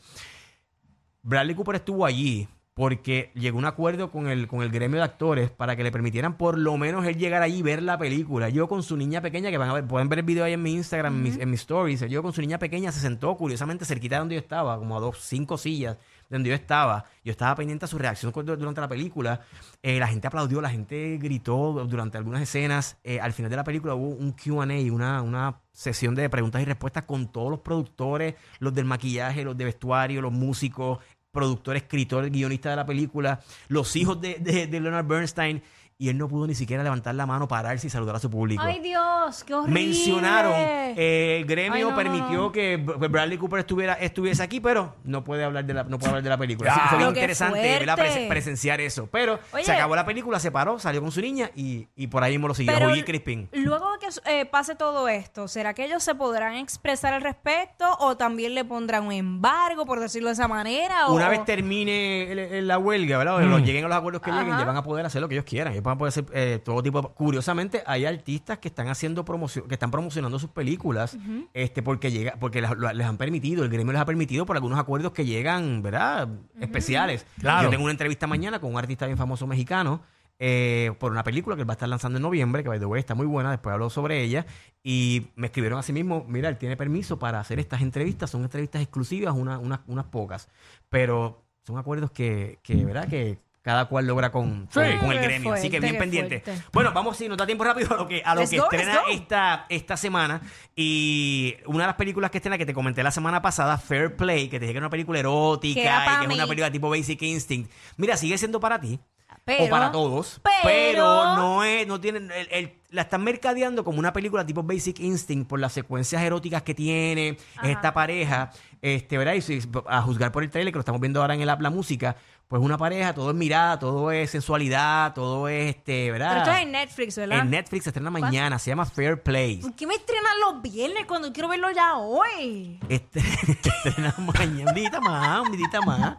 Bradley 1.23 1.55
Cooper 1.55 1.77
estuvo 1.77 2.06
allí 2.06 2.49
porque 2.76 3.31
llegó 3.34 3.56
a 3.56 3.61
un 3.61 3.64
acuerdo 3.64 4.11
con 4.11 4.28
el, 4.28 4.46
con 4.49 4.61
el 4.61 4.69
gremio 4.69 4.99
de 4.99 5.05
actores 5.05 5.50
para 5.50 5.76
que 5.76 5.82
le 5.82 5.90
permitieran 5.90 6.37
por 6.37 6.58
lo 6.58 6.76
menos 6.76 7.06
él 7.06 7.17
llegar 7.17 7.40
allí 7.40 7.61
y 7.61 7.62
ver 7.62 7.82
la 7.82 7.96
película. 7.96 8.50
Yo 8.50 8.69
con 8.69 8.82
su 8.82 8.99
niña 8.99 9.23
pequeña, 9.23 9.50
que 9.50 9.56
van 9.56 9.70
a 9.70 9.73
ver, 9.73 9.87
pueden 9.87 10.11
ver 10.11 10.19
el 10.19 10.26
video 10.26 10.44
ahí 10.44 10.52
en 10.52 10.62
mi 10.62 10.75
Instagram, 10.75 11.14
en, 11.17 11.23
mis, 11.23 11.38
en 11.38 11.49
mis 11.49 11.61
stories. 11.61 12.00
Yo 12.11 12.23
con 12.23 12.34
su 12.34 12.43
niña 12.43 12.58
pequeña 12.58 12.93
se 12.93 13.00
sentó 13.00 13.34
curiosamente 13.34 13.87
cerquita 13.87 14.17
de 14.17 14.19
donde 14.19 14.34
yo 14.34 14.40
estaba, 14.40 14.76
como 14.76 14.94
a 14.94 15.00
dos, 15.00 15.17
cinco 15.23 15.56
sillas 15.56 15.96
de 16.28 16.37
donde 16.37 16.50
yo 16.50 16.55
estaba. 16.55 17.05
Yo 17.25 17.31
estaba 17.31 17.55
pendiente 17.55 17.84
a 17.84 17.88
su 17.88 17.99
reacción 17.99 18.32
durante 18.34 18.81
la 18.81 18.88
película. 18.88 19.40
Eh, 19.82 19.99
la 19.99 20.08
gente 20.08 20.26
aplaudió, 20.26 20.61
la 20.61 20.70
gente 20.70 21.19
gritó 21.20 21.87
durante 21.88 22.19
algunas 22.19 22.43
escenas. 22.43 22.99
Eh, 23.05 23.20
al 23.20 23.32
final 23.32 23.50
de 23.50 23.56
la 23.56 23.64
película 23.64 23.94
hubo 23.94 24.08
un 24.08 24.32
QA, 24.32 24.67
una, 24.93 25.23
una 25.23 25.61
sesión 25.73 26.14
de 26.14 26.28
preguntas 26.28 26.62
y 26.62 26.64
respuestas 26.64 27.05
con 27.05 27.31
todos 27.31 27.50
los 27.50 27.61
productores, 27.61 28.34
los 28.58 28.75
del 28.75 28.84
maquillaje, 28.84 29.44
los 29.44 29.56
de 29.56 29.64
vestuario, 29.64 30.23
los 30.23 30.32
músicos, 30.32 30.99
productor, 31.37 31.77
escritor, 31.77 32.29
guionista 32.31 32.71
de 32.71 32.77
la 32.77 32.87
película, 32.87 33.41
los 33.69 33.94
hijos 33.94 34.21
de, 34.21 34.35
de- 34.41 34.67
de 34.67 34.81
Leonard 34.81 35.06
Bernstein. 35.06 35.62
Y 35.99 36.11
él 36.11 36.19
no 36.19 36.29
pudo 36.29 36.47
ni 36.47 36.55
siquiera 36.55 36.83
levantar 36.83 37.15
la 37.15 37.25
mano, 37.25 37.49
pararse 37.49 37.87
y 37.87 37.91
saludar 37.91 38.17
a 38.17 38.19
su 38.19 38.29
público. 38.31 38.63
Ay, 38.63 38.81
Dios, 38.81 39.43
qué 39.45 39.55
horrible. 39.55 39.81
Mencionaron, 39.81 40.53
eh, 40.55 41.39
el 41.39 41.47
gremio 41.47 41.73
Ay, 41.75 41.83
no, 41.85 41.91
no, 41.91 41.97
permitió 41.97 42.37
no. 42.43 42.53
que 42.53 42.77
Bradley 42.77 43.39
Cooper 43.39 43.61
estuviera, 43.61 43.95
estuviese 43.95 44.43
aquí, 44.43 44.61
pero 44.61 44.95
no 45.05 45.25
puede 45.25 45.43
hablar 45.45 45.65
de 45.65 45.73
la, 45.73 45.85
no 45.85 45.99
puede 45.99 46.11
hablar 46.11 46.23
de 46.23 46.29
la 46.29 46.37
película. 46.37 46.71
Así 46.71 46.81
que 46.83 46.89
fue 46.89 46.99
bien 46.99 47.09
interesante 47.09 48.27
presenciar 48.29 48.81
eso. 48.83 49.09
Pero 49.11 49.39
Oye. 49.55 49.65
se 49.65 49.73
acabó 49.73 49.97
la 49.97 50.05
película, 50.05 50.39
se 50.39 50.51
paró, 50.51 50.79
salió 50.79 51.01
con 51.01 51.11
su 51.13 51.23
niña 51.23 51.51
y, 51.57 51.89
y 51.97 52.09
por 52.09 52.23
ahí 52.23 52.33
mismo 52.33 52.49
lo 52.49 52.55
siguió. 52.55 52.75
Pero 52.75 52.91
Crispin. 53.07 53.49
luego 53.53 53.87
de 53.93 53.99
que 53.99 54.41
eh, 54.41 54.45
pase 54.45 54.75
todo 54.75 55.09
esto, 55.09 55.49
¿será 55.49 55.73
que 55.73 55.87
ellos 55.87 56.03
se 56.03 56.15
podrán 56.15 56.57
expresar 56.57 57.15
al 57.15 57.23
respecto 57.23 57.87
o 58.01 58.19
también 58.19 58.55
le 58.55 58.67
pondrán 58.67 59.05
un 59.07 59.13
embargo, 59.13 59.87
por 59.87 60.01
decirlo 60.01 60.29
de 60.29 60.35
esa 60.35 60.47
manera? 60.47 61.07
o- 61.09 61.15
Una 61.15 61.31
vez 61.31 61.43
termine 61.47 62.31
el- 62.31 62.39
el- 62.39 62.67
la 62.69 62.77
huelga, 62.79 63.17
¿verdad? 63.17 63.37
O 63.37 63.41
Mm. 63.41 63.51
los- 63.51 63.63
lleguen 63.63 63.87
a 63.87 63.89
los 63.89 63.97
acuerdos 63.97 64.21
que 64.21 64.31
lleguen, 64.31 64.51
Ajá. 64.51 64.61
ya 64.61 64.67
van 64.67 64.77
a 64.77 64.83
poder 64.83 65.07
hacer 65.07 65.23
lo 65.23 65.29
que 65.29 65.37
ellos 65.37 65.47
quieran. 65.47 65.73
A 65.93 65.99
poder 65.99 66.09
hacer 66.09 66.25
eh, 66.33 66.61
todo 66.65 66.83
tipo 66.83 67.00
de... 67.03 67.09
Curiosamente, 67.09 67.83
hay 67.87 68.05
artistas 68.06 68.59
que 68.59 68.69
están 68.69 68.88
haciendo 68.88 69.25
promoción, 69.25 69.69
que 69.69 69.75
están 69.75 69.91
promocionando 69.91 70.38
sus 70.38 70.50
películas, 70.50 71.17
este, 71.55 71.83
porque 71.83 72.11
llega, 72.11 72.37
porque 72.41 72.61
las- 72.61 72.77
les 72.94 73.06
han 73.06 73.17
permitido, 73.17 73.62
el 73.65 73.71
gremio 73.71 73.93
les 73.93 74.03
ha 74.03 74.06
permitido 74.06 74.47
por 74.47 74.56
algunos 74.56 74.79
acuerdos 74.79 75.12
que 75.12 75.25
llegan, 75.25 75.83
¿verdad? 75.83 76.29
Especiales. 76.61 77.27
Claro. 77.41 77.65
Yo 77.65 77.71
tengo 77.71 77.85
una 77.85 77.93
entrevista 77.93 78.27
mañana 78.27 78.61
con 78.61 78.73
un 78.73 78.79
artista 78.79 79.06
bien 79.06 79.19
famoso 79.19 79.47
mexicano. 79.47 80.03
eh, 80.38 80.93
por 80.99 81.12
una 81.12 81.25
película 81.25 81.56
que 81.56 81.62
él 81.62 81.69
va 81.69 81.73
a 81.73 81.77
estar 81.77 81.88
lanzando 81.88 82.19
en 82.19 82.23
noviembre, 82.23 82.62
que 82.62 82.69
by 82.69 82.79
the 82.79 82.85
way 82.85 83.00
está 83.00 83.15
muy 83.15 83.25
buena, 83.25 83.50
después 83.53 83.73
hablo 83.73 83.88
sobre 83.88 84.23
ella, 84.23 84.44
y 84.83 85.29
me 85.35 85.47
escribieron 85.47 85.79
así 85.79 85.94
mismo, 85.94 86.27
mira, 86.29 86.50
él 86.50 86.59
tiene 86.59 86.77
permiso 86.77 87.19
para 87.19 87.41
hacer 87.41 87.59
estas 87.59 87.81
entrevistas, 87.81 88.29
son 88.29 88.43
entrevistas 88.43 88.83
exclusivas, 88.83 89.35
una- 89.35 89.59
unas- 89.59 89.81
unas 89.87 90.05
pocas, 90.05 90.50
pero 90.91 91.43
son 91.67 91.79
acuerdos 91.79 92.11
que, 92.11 92.59
que 92.62 92.85
¿verdad? 92.85 93.09
Que 93.09 93.38
cada 93.67 93.87
cual 93.87 94.07
logra 94.07 94.31
con, 94.31 94.69
con- 94.73 94.85
Sí. 94.87 94.97
con 95.01 95.11
el 95.11 95.19
gremio. 95.21 95.53
Así 95.53 95.69
que 95.69 95.81
bien 95.81 95.99
pendiente. 95.99 96.41
fuerte. 96.41 96.63
Bueno, 96.73 96.93
vamos, 96.93 97.17
si 97.17 97.29
nos 97.29 97.37
da 97.37 97.47
tiempo 97.47 97.65
rápido 97.65 97.93
a 97.95 97.97
lo 97.97 98.07
que, 98.07 98.23
a 98.25 98.33
lo 98.37 98.43
Let's 98.43 98.51
que 98.53 98.59
go, 98.59 98.69
let's 98.71 98.81
estrena 98.81 99.01
esta, 99.11 99.67
esta 99.69 99.97
semana. 99.97 100.41
Y 100.77 101.57
una 101.67 101.81
de 101.81 101.87
las 101.89 101.97
películas 101.97 102.31
que 102.31 102.39
estrena, 102.39 102.57
que 102.57 102.65
te 102.65 102.73
comenté 102.73 103.03
la 103.03 103.11
semana 103.11 103.43
pasada, 103.43 103.77
Fair 103.77 104.15
Play, 104.15 104.49
que 104.49 104.61
te 104.61 104.67
dije 104.67 104.73
que 104.75 104.79
era 104.79 104.87
una 104.87 104.91
película 104.91 105.19
erótica 105.19 105.81
y 105.81 106.19
que 106.29 106.33
es 106.33 106.35
una 106.39 106.47
película 106.47 106.71
tipo 106.71 106.89
Basic 106.89 107.21
Instinct. 107.23 107.69
Mira, 107.97 108.17
sigue 108.17 108.39
siendo 108.39 108.61
para 108.61 108.81
ti. 108.81 109.01
Pero- 109.45 109.65
o 109.65 109.69
para 109.69 109.91
todos. 109.93 110.41
pero- 110.45 110.57
Pero, 110.62 111.37
no 111.37 111.65
es, 111.65 111.87
no 111.87 112.01
tienen, 112.01 112.31
el- 112.31 112.49
el- 112.51 112.73
la 112.91 113.03
están 113.03 113.23
mercadeando 113.25 113.85
como 113.85 113.99
una 113.99 114.12
película 114.12 114.47
tipo 114.47 114.62
Basic 114.62 115.01
Instinct 115.01 115.49
por 115.49 115.59
las 115.61 115.73
secuencias 115.73 116.23
eróticas 116.23 116.62
que 116.62 116.75
tiene 116.75 117.29
es 117.31 117.37
esta 117.62 117.93
pareja, 117.93 118.51
este, 118.81 119.19
¿verdad? 119.19 119.35
Y 119.35 119.43
si- 119.43 119.61
a 119.89 120.03
juzgar 120.03 120.31
por 120.33 120.43
el 120.43 120.51
trailer 120.51 120.73
que 120.73 120.77
lo 120.77 120.81
estamos 120.81 121.01
viendo 121.01 121.21
ahora 121.21 121.35
en 121.35 121.41
el 121.43 121.49
app, 121.51 121.61
la 121.61 121.71
música, 121.71 122.17
pues 122.49 122.63
una 122.63 122.79
pareja, 122.79 123.13
todo 123.13 123.31
es 123.31 123.37
mirada, 123.37 123.77
todo 123.77 124.13
es 124.13 124.31
sensualidad, 124.31 125.15
todo 125.15 125.49
es, 125.49 125.75
este, 125.75 126.13
¿verdad? 126.13 126.29
Pero 126.29 126.41
esto 126.43 126.53
es 126.53 126.63
en 126.63 126.73
Netflix, 126.73 127.17
¿verdad? 127.17 127.39
En 127.41 127.51
Netflix 127.51 127.85
se 127.85 127.91
estrena 127.91 128.11
mañana, 128.11 128.59
se 128.61 128.71
llama 128.71 128.87
Fair 128.87 129.21
Play. 129.21 129.57
¿Por 129.57 129.75
qué 129.75 129.85
me 129.85 129.95
estrenan 129.95 130.33
los 130.41 130.63
viernes 130.63 131.07
cuando 131.07 131.33
quiero 131.33 131.49
verlo 131.49 131.73
ya 131.73 131.97
hoy? 131.97 132.79
Este, 132.89 133.19
estrena 133.49 134.15
mañana, 134.19 134.71
un 134.71 134.75
día 134.77 135.01
más, 135.01 135.49
un 135.49 135.57
día 135.57 135.81
más. 135.85 136.17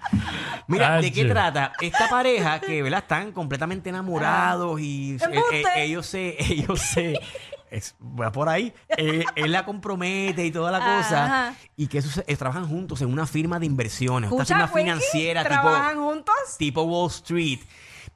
Mira, 0.68 1.00
¿de 1.00 1.14
qué 1.14 1.24
trata? 1.24 1.72
Esta 1.80 2.10
pareja 2.10 2.60
que, 2.60 2.84
¿verdad? 2.84 3.00
Están 3.00 3.32
completamente 3.32 3.90
enamorados 3.90 4.82
y 4.82 5.14
eh, 5.14 5.20
¡Embuste! 5.22 5.62
eh, 5.62 5.84
ellos 5.84 6.06
se, 6.06 6.36
ellos 6.40 6.82
se, 6.82 7.18
es- 7.72 7.96
va 8.02 8.32
por 8.32 8.50
ahí, 8.50 8.74
eh, 8.98 9.24
él 9.36 9.52
la 9.52 9.66
compromete 9.66 10.46
y 10.46 10.52
toda 10.52 10.72
la 10.72 10.80
cosa. 10.80 11.26
Ajá. 11.26 11.54
Y 11.76 11.88
que 11.88 12.00
eso 12.00 12.22
trabajan 12.38 12.68
juntos 12.68 13.02
en 13.02 13.12
una 13.12 13.26
firma 13.26 13.60
de 13.60 13.66
inversiones, 13.66 14.32
una 14.32 14.46
firma 14.46 14.68
financiera 14.68 15.44
tipo, 15.44 15.54
¿Trabajan 15.54 15.98
juntos? 15.98 16.36
tipo 16.58 16.84
Wall 16.84 17.08
Street. 17.12 17.60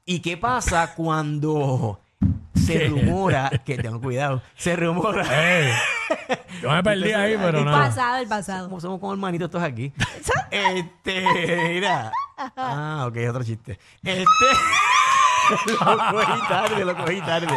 ¿Y 0.06 0.20
qué 0.20 0.36
pasa 0.38 0.94
cuando 0.96 2.00
se 2.56 2.74
¿Qué? 2.80 2.88
rumora, 2.90 3.50
que 3.66 3.78
tengo 3.78 4.02
cuidado, 4.02 4.42
se 4.56 4.76
rumora... 4.76 5.26
Ey, 5.62 5.72
yo 6.62 6.72
me 6.72 6.84
perdí 6.84 7.12
ahí, 7.14 7.36
pero 7.38 7.60
El 7.60 7.66
no. 7.66 7.72
pasado, 7.72 8.18
el 8.22 8.28
pasado. 8.28 8.68
Como 8.68 8.82
somos 8.82 9.00
como 9.00 9.14
hermanitos 9.14 9.50
todos 9.50 9.64
aquí. 9.64 9.94
este, 10.52 11.68
mira. 11.74 12.12
Ah, 12.58 13.06
ok, 13.08 13.18
otro 13.30 13.44
chiste. 13.44 13.80
Este. 14.04 14.26
lo 15.86 16.12
cogí 16.12 16.42
tarde, 16.48 16.86
lo 16.86 16.96
cogí 16.96 17.22
tarde. 17.22 17.48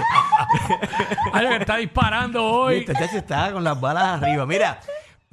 Ay, 1.32 1.48
que 1.48 1.56
está 1.56 1.76
disparando 1.76 2.44
hoy. 2.44 2.78
Este 2.78 2.94
chacho 2.94 3.18
está 3.18 3.52
con 3.52 3.64
las 3.64 3.80
balas 3.80 4.22
arriba. 4.22 4.46
Mira. 4.46 4.80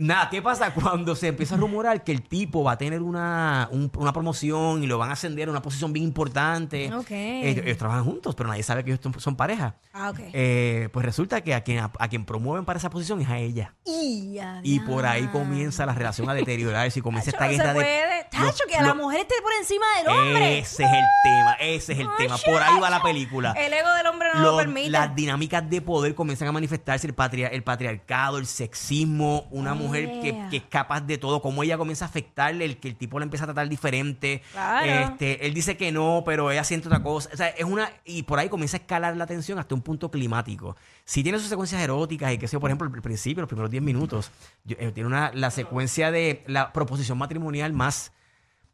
Nada, 0.02 0.30
¿qué 0.32 0.42
pasa 0.42 0.74
cuando 0.74 1.16
se 1.16 1.28
empieza 1.28 1.56
a 1.56 1.58
rumorar 1.60 2.04
que 2.04 2.12
el 2.12 2.24
tipo 2.24 2.64
va 2.64 2.72
a 2.74 2.78
tener 2.78 3.02
una, 3.04 3.70
un- 3.72 3.92
una 3.98 4.12
promoción 4.12 4.84
y 4.84 4.88
lo 4.88 4.98
van 4.98 5.10
a 5.12 5.14
ascender 5.14 5.48
a 5.48 5.52
una 5.52 5.62
posición 5.62 5.94
bien 5.94 6.06
importante? 6.06 6.92
Ok. 6.94 7.12
Ellos, 7.12 7.66
ellos 7.66 7.78
trabajan 7.78 8.04
juntos, 8.04 8.34
pero 8.34 8.50
nadie 8.50 8.64
sabe 8.64 8.84
que 8.84 8.92
ellos 8.92 9.00
son- 9.04 9.20
son 9.20 9.36
pareja. 9.36 9.76
Ah, 9.94 10.10
ok. 10.10 10.20
Eh, 10.34 10.90
pues 10.92 11.06
resulta 11.06 11.42
que 11.42 11.54
a 11.54 11.62
quien, 11.64 11.80
a, 11.80 11.92
quien 12.10 12.26
promueven 12.26 12.66
para 12.66 12.80
esa 12.80 12.90
posición 12.90 13.22
es 13.22 13.30
a 13.30 13.38
ella. 13.38 13.76
Y, 13.86 14.34
ya, 14.34 14.60
Y 14.64 14.80
por 14.80 15.06
ahí 15.06 15.24
ya. 15.26 15.32
comienza 15.32 15.86
la 15.86 15.94
relación 15.94 16.28
a 16.30 16.34
deteriorarse 16.34 16.98
y 16.98 17.02
comienza 17.04 17.32
Tacho, 17.32 17.44
esta 17.52 17.52
no 17.52 17.58
guerra 17.58 17.70
se 17.70 17.76
puede. 17.76 18.16
de. 18.18 18.24
Tacho, 18.32 18.46
los- 18.46 18.62
que 18.68 18.76
a 18.78 18.82
la 18.82 18.88
los- 18.88 18.98
mujer 18.98 19.20
esté 19.20 19.36
por 19.44 19.52
encima 19.60 19.86
del 19.98 20.08
hombre. 20.08 20.60
Ese 20.60 20.84
es 20.84 20.90
el 20.90 21.06
tema, 21.24 21.54
ese 21.60 21.94
es 21.94 22.00
el 22.00 22.08
tema. 22.18 22.38
Por 22.44 22.62
ahí 22.64 22.80
va 22.80 22.90
la 22.90 23.04
película. 23.04 23.52
El 23.52 23.72
ego 23.74 23.94
del 23.94 24.08
hombre 24.08 24.30
no 24.34 24.40
lo 24.40 24.48
Los- 24.52 24.58
permite. 24.62 24.90
las 24.90 25.16
dinámicas 25.16 25.70
de 25.70 25.82
poder 25.82 26.16
comienzan 26.16 26.48
a 26.48 26.52
manifestarse, 26.52 27.06
el, 27.06 27.14
patria- 27.14 27.50
el 27.50 27.64
patriarcado, 27.64 28.38
el 28.40 28.48
sexismo, 28.48 29.46
una 29.52 29.74
mujer 29.76 29.91
que, 30.22 30.48
que 30.50 30.58
es 30.58 30.64
capaz 30.70 31.02
de 31.02 31.18
todo, 31.18 31.42
cómo 31.42 31.64
ella 31.64 31.78
comienza 31.78 32.06
a 32.06 32.08
afectarle, 32.08 32.66
el 32.66 32.78
que 32.78 32.88
el 32.90 32.96
tipo 32.96 33.20
la 33.20 33.24
empieza 33.26 33.46
a 33.46 33.48
tratar 33.48 33.68
diferente. 33.70 34.42
Claro. 34.52 34.86
Este, 35.12 35.46
él 35.46 35.54
dice 35.54 35.78
que 35.78 35.92
no, 35.92 36.24
pero 36.26 36.52
ella 36.52 36.64
siente 36.64 36.88
otra 36.88 37.02
cosa. 37.04 37.30
O 37.34 37.38
sea, 37.38 37.48
es 37.50 37.64
una. 37.66 37.90
Y 38.06 38.24
por 38.24 38.40
ahí 38.40 38.50
comienza 38.50 38.78
a 38.78 38.80
escalar 38.80 39.16
la 39.18 39.28
tensión 39.28 39.60
hasta 39.60 39.76
un 39.76 39.82
punto 39.82 40.10
climático. 40.12 40.76
Si 41.06 41.24
tiene 41.24 41.40
sus 41.40 41.48
secuencias 41.50 41.82
eróticas 41.82 42.32
y 42.34 42.38
que 42.38 42.48
sé, 42.48 42.60
por 42.60 42.70
ejemplo, 42.70 42.90
al 42.94 43.02
principio, 43.02 43.42
los 43.42 43.48
primeros 43.50 43.70
10 43.72 43.84
minutos, 43.84 44.32
yo- 44.64 44.76
eh, 44.80 44.92
tiene 44.92 45.08
una, 45.08 45.32
la 45.34 45.52
secuencia 45.52 46.12
de 46.12 46.44
la 46.48 46.72
proposición 46.74 47.18
matrimonial 47.18 47.74
más 47.74 48.12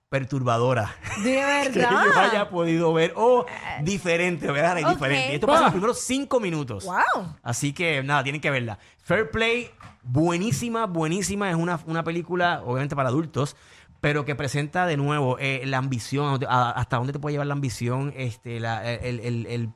perturbadora 0.09 0.95
De 1.23 1.23
que 1.73 1.79
verdad. 1.79 1.91
yo 2.05 2.19
haya 2.19 2.49
podido 2.49 2.93
ver 2.93 3.13
o 3.15 3.45
diferente, 3.81 4.49
¿verdad? 4.51 4.77
Es 4.77 4.85
Ok. 4.85 4.91
diferente. 4.91 5.35
Esto 5.35 5.47
pasa 5.47 5.57
en 5.59 5.63
Ah. 5.63 5.65
los 5.67 5.73
primeros 5.73 5.99
cinco 5.99 6.39
minutos. 6.39 6.85
Wow. 6.85 7.35
Así 7.43 7.73
que 7.73 8.01
nada, 8.03 8.23
tienen 8.23 8.41
que 8.41 8.49
verla. 8.49 8.79
Fair 9.03 9.29
Play, 9.31 9.69
buenísima, 10.03 10.85
buenísima. 10.85 11.49
Es 11.49 11.55
una, 11.55 11.79
una 11.85 12.03
película, 12.03 12.61
obviamente 12.65 12.95
para 12.95 13.09
adultos, 13.09 13.55
pero 13.99 14.25
que 14.25 14.35
presenta 14.35 14.85
de 14.85 14.95
nuevo 14.97 15.37
eh, 15.39 15.61
la 15.65 15.77
ambición, 15.77 16.39
a- 16.47 16.71
hasta 16.71 16.97
dónde 16.97 17.13
te 17.13 17.19
puede 17.19 17.33
llevar 17.33 17.47
la 17.47 17.53
ambición, 17.53 18.13
este, 18.15 18.59
la- 18.59 18.89
el, 18.93 19.19
el- 19.19 19.45
el 19.47 19.69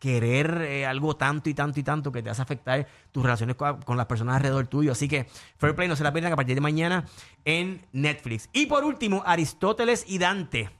querer 0.00 0.62
eh, 0.62 0.86
algo 0.86 1.14
tanto 1.14 1.48
y 1.48 1.54
tanto 1.54 1.78
y 1.78 1.84
tanto 1.84 2.10
que 2.10 2.22
te 2.22 2.30
hace 2.30 2.42
afectar 2.42 2.88
tus 3.12 3.22
relaciones 3.22 3.54
con, 3.54 3.80
con 3.82 3.96
las 3.96 4.06
personas 4.06 4.36
alrededor 4.36 4.66
tuyo. 4.66 4.90
Así 4.90 5.06
que 5.06 5.26
Fair 5.58 5.76
Play 5.76 5.86
no 5.86 5.94
se 5.94 6.02
la 6.02 6.12
pierdan 6.12 6.32
a 6.32 6.36
partir 6.36 6.56
de 6.56 6.60
mañana 6.60 7.04
en 7.44 7.86
Netflix. 7.92 8.48
Y 8.52 8.66
por 8.66 8.82
último, 8.82 9.22
Aristóteles 9.24 10.04
y 10.08 10.18
Dante. 10.18 10.79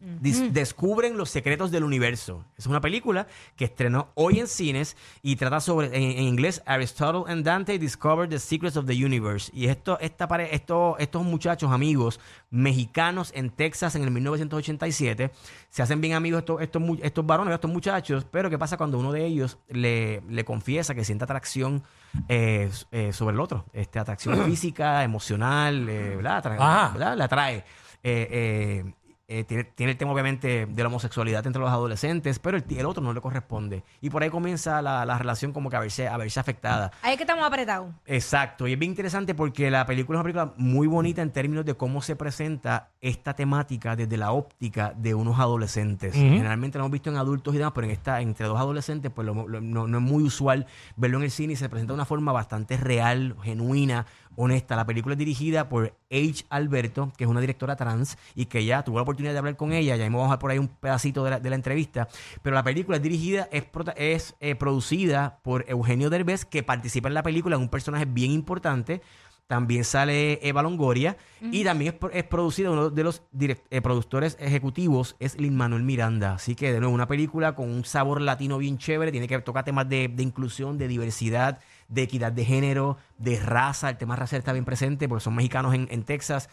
Dis- 0.00 0.50
descubren 0.52 1.16
los 1.16 1.30
secretos 1.30 1.70
del 1.70 1.84
universo. 1.84 2.44
Es 2.56 2.66
una 2.66 2.80
película 2.80 3.26
que 3.56 3.66
estrenó 3.66 4.08
hoy 4.14 4.38
en 4.40 4.46
cines 4.48 4.96
y 5.22 5.36
trata 5.36 5.60
sobre, 5.60 5.88
en, 5.88 6.18
en 6.18 6.24
inglés, 6.24 6.62
Aristotle 6.66 7.30
and 7.32 7.44
Dante 7.44 7.78
Discover 7.78 8.28
the 8.28 8.38
Secrets 8.38 8.76
of 8.76 8.86
the 8.86 9.04
Universe. 9.04 9.50
Y 9.54 9.66
esto, 9.66 9.98
esta 10.00 10.26
pare- 10.28 10.54
esto, 10.54 10.96
estos 10.98 11.22
muchachos, 11.22 11.70
amigos 11.72 12.18
mexicanos 12.50 13.32
en 13.34 13.50
Texas 13.50 13.94
en 13.94 14.02
el 14.02 14.10
1987, 14.10 15.30
se 15.68 15.82
hacen 15.82 16.00
bien 16.00 16.14
amigos 16.14 16.40
estos, 16.40 16.60
estos, 16.62 16.82
estos 17.02 17.26
varones, 17.26 17.54
estos 17.54 17.70
muchachos, 17.70 18.26
pero 18.30 18.50
¿qué 18.50 18.58
pasa 18.58 18.76
cuando 18.76 18.98
uno 18.98 19.12
de 19.12 19.24
ellos 19.24 19.58
le, 19.68 20.22
le 20.28 20.44
confiesa 20.44 20.94
que 20.94 21.04
siente 21.04 21.24
atracción 21.24 21.82
eh, 22.28 22.70
eh, 22.90 23.12
sobre 23.12 23.34
el 23.34 23.40
otro? 23.40 23.64
Este, 23.72 23.98
atracción 23.98 24.44
física, 24.46 25.04
emocional, 25.04 25.88
eh, 25.88 26.16
¿verdad? 26.16 26.46
Ajá. 26.46 26.92
¿verdad? 26.92 27.16
La 27.16 27.24
atrae. 27.26 27.64
Eh, 28.02 28.28
eh, 28.30 28.92
eh, 29.32 29.44
tiene, 29.44 29.64
tiene 29.64 29.92
el 29.92 29.98
tema 29.98 30.12
obviamente 30.12 30.66
de 30.66 30.82
la 30.82 30.88
homosexualidad 30.88 31.46
entre 31.46 31.60
los 31.60 31.70
adolescentes, 31.70 32.38
pero 32.40 32.56
el, 32.56 32.64
el 32.68 32.84
otro 32.86 33.02
no 33.02 33.12
le 33.12 33.20
corresponde. 33.20 33.84
Y 34.00 34.10
por 34.10 34.22
ahí 34.22 34.28
comienza 34.30 34.82
la, 34.82 35.04
la 35.06 35.16
relación 35.16 35.52
como 35.52 35.70
que 35.70 35.76
a 35.76 35.80
verse, 35.80 36.08
a 36.08 36.16
verse 36.16 36.40
afectada. 36.40 36.90
Ahí 37.02 37.12
es 37.12 37.16
que 37.16 37.22
estamos 37.22 37.44
apretados. 37.46 37.94
Exacto, 38.06 38.66
y 38.68 38.72
es 38.72 38.78
bien 38.78 38.90
interesante 38.92 39.34
porque 39.34 39.70
la 39.70 39.86
película 39.86 40.18
es 40.18 40.20
una 40.20 40.24
película 40.24 40.52
muy 40.56 40.86
bonita 40.86 41.22
en 41.22 41.30
términos 41.30 41.64
de 41.64 41.74
cómo 41.74 42.02
se 42.02 42.16
presenta 42.16 42.90
esta 43.00 43.34
temática 43.34 43.96
desde 43.96 44.16
la 44.16 44.32
óptica 44.32 44.92
de 44.96 45.14
unos 45.14 45.38
adolescentes. 45.38 46.14
Generalmente 46.14 46.78
lo 46.78 46.84
hemos 46.84 46.92
visto 46.92 47.08
en 47.10 47.16
adultos 47.16 47.54
y 47.54 47.58
demás, 47.58 47.72
pero 47.74 47.86
en 47.86 47.92
esta, 47.92 48.20
entre 48.20 48.46
dos 48.46 48.58
adolescentes, 48.58 49.12
pues 49.14 49.26
lo- 49.26 49.46
lo- 49.46 49.60
no, 49.60 49.86
no 49.86 49.98
es 49.98 50.04
muy 50.04 50.22
usual 50.24 50.66
verlo 50.96 51.18
en 51.18 51.24
el 51.24 51.30
cine 51.30 51.52
y 51.52 51.56
se 51.56 51.68
presenta 51.68 51.92
de 51.92 51.94
una 51.94 52.04
forma 52.04 52.32
bastante 52.32 52.76
real, 52.76 53.36
genuina, 53.42 54.06
honesta. 54.36 54.76
La 54.76 54.86
película 54.86 55.14
es 55.14 55.18
dirigida 55.18 55.68
por 55.68 55.94
H. 56.10 56.44
Alberto, 56.48 57.12
que 57.16 57.24
es 57.24 57.30
una 57.30 57.40
directora 57.40 57.76
trans 57.76 58.16
y 58.34 58.46
que 58.46 58.64
ya 58.64 58.82
tuvo 58.82 58.96
la 58.96 59.02
oportunidad 59.02 59.32
de 59.32 59.38
hablar 59.38 59.56
con 59.56 59.72
ella. 59.72 59.96
Ya 59.96 60.04
vamos 60.04 60.26
a 60.26 60.30
ver 60.30 60.38
por 60.38 60.50
ahí 60.50 60.58
un 60.58 60.68
pedacito 60.68 61.24
de 61.24 61.30
la, 61.30 61.40
de 61.40 61.50
la 61.50 61.56
entrevista. 61.56 62.08
Pero 62.42 62.54
la 62.54 62.62
película 62.62 62.96
es 62.96 63.02
dirigida, 63.02 63.48
es, 63.52 63.64
es 63.96 64.36
eh, 64.40 64.54
producida 64.54 65.40
por 65.42 65.64
Eugenio 65.68 66.10
Derbez, 66.10 66.44
que 66.44 66.62
participa 66.62 67.08
en 67.08 67.14
la 67.14 67.22
película, 67.22 67.56
es 67.56 67.62
un 67.62 67.68
personaje 67.68 68.04
bien 68.04 68.30
importante. 68.30 69.02
También 69.46 69.82
sale 69.82 70.38
Eva 70.46 70.62
Longoria 70.62 71.16
y 71.40 71.64
también 71.64 71.98
es, 72.00 72.10
es 72.12 72.22
producida, 72.22 72.70
uno 72.70 72.88
de 72.88 73.02
los 73.02 73.22
eh, 73.40 73.80
productores 73.80 74.36
ejecutivos 74.38 75.16
es 75.18 75.36
Lin 75.40 75.56
Manuel 75.56 75.82
Miranda. 75.82 76.34
Así 76.34 76.54
que, 76.54 76.72
de 76.72 76.78
nuevo, 76.78 76.94
una 76.94 77.08
película 77.08 77.56
con 77.56 77.68
un 77.68 77.84
sabor 77.84 78.20
latino 78.20 78.58
bien 78.58 78.78
chévere. 78.78 79.10
Tiene 79.10 79.26
que 79.26 79.40
tocar 79.40 79.64
temas 79.64 79.88
de, 79.88 80.06
de 80.06 80.22
inclusión, 80.22 80.78
de 80.78 80.86
diversidad, 80.86 81.58
de 81.90 82.02
equidad 82.02 82.32
de 82.32 82.46
género, 82.46 82.96
de 83.18 83.38
raza. 83.38 83.90
El 83.90 83.98
tema 83.98 84.16
racial 84.16 84.38
está 84.38 84.54
bien 84.54 84.64
presente 84.64 85.08
porque 85.08 85.24
son 85.24 85.34
mexicanos 85.34 85.74
en, 85.74 85.86
en 85.90 86.04
Texas. 86.04 86.48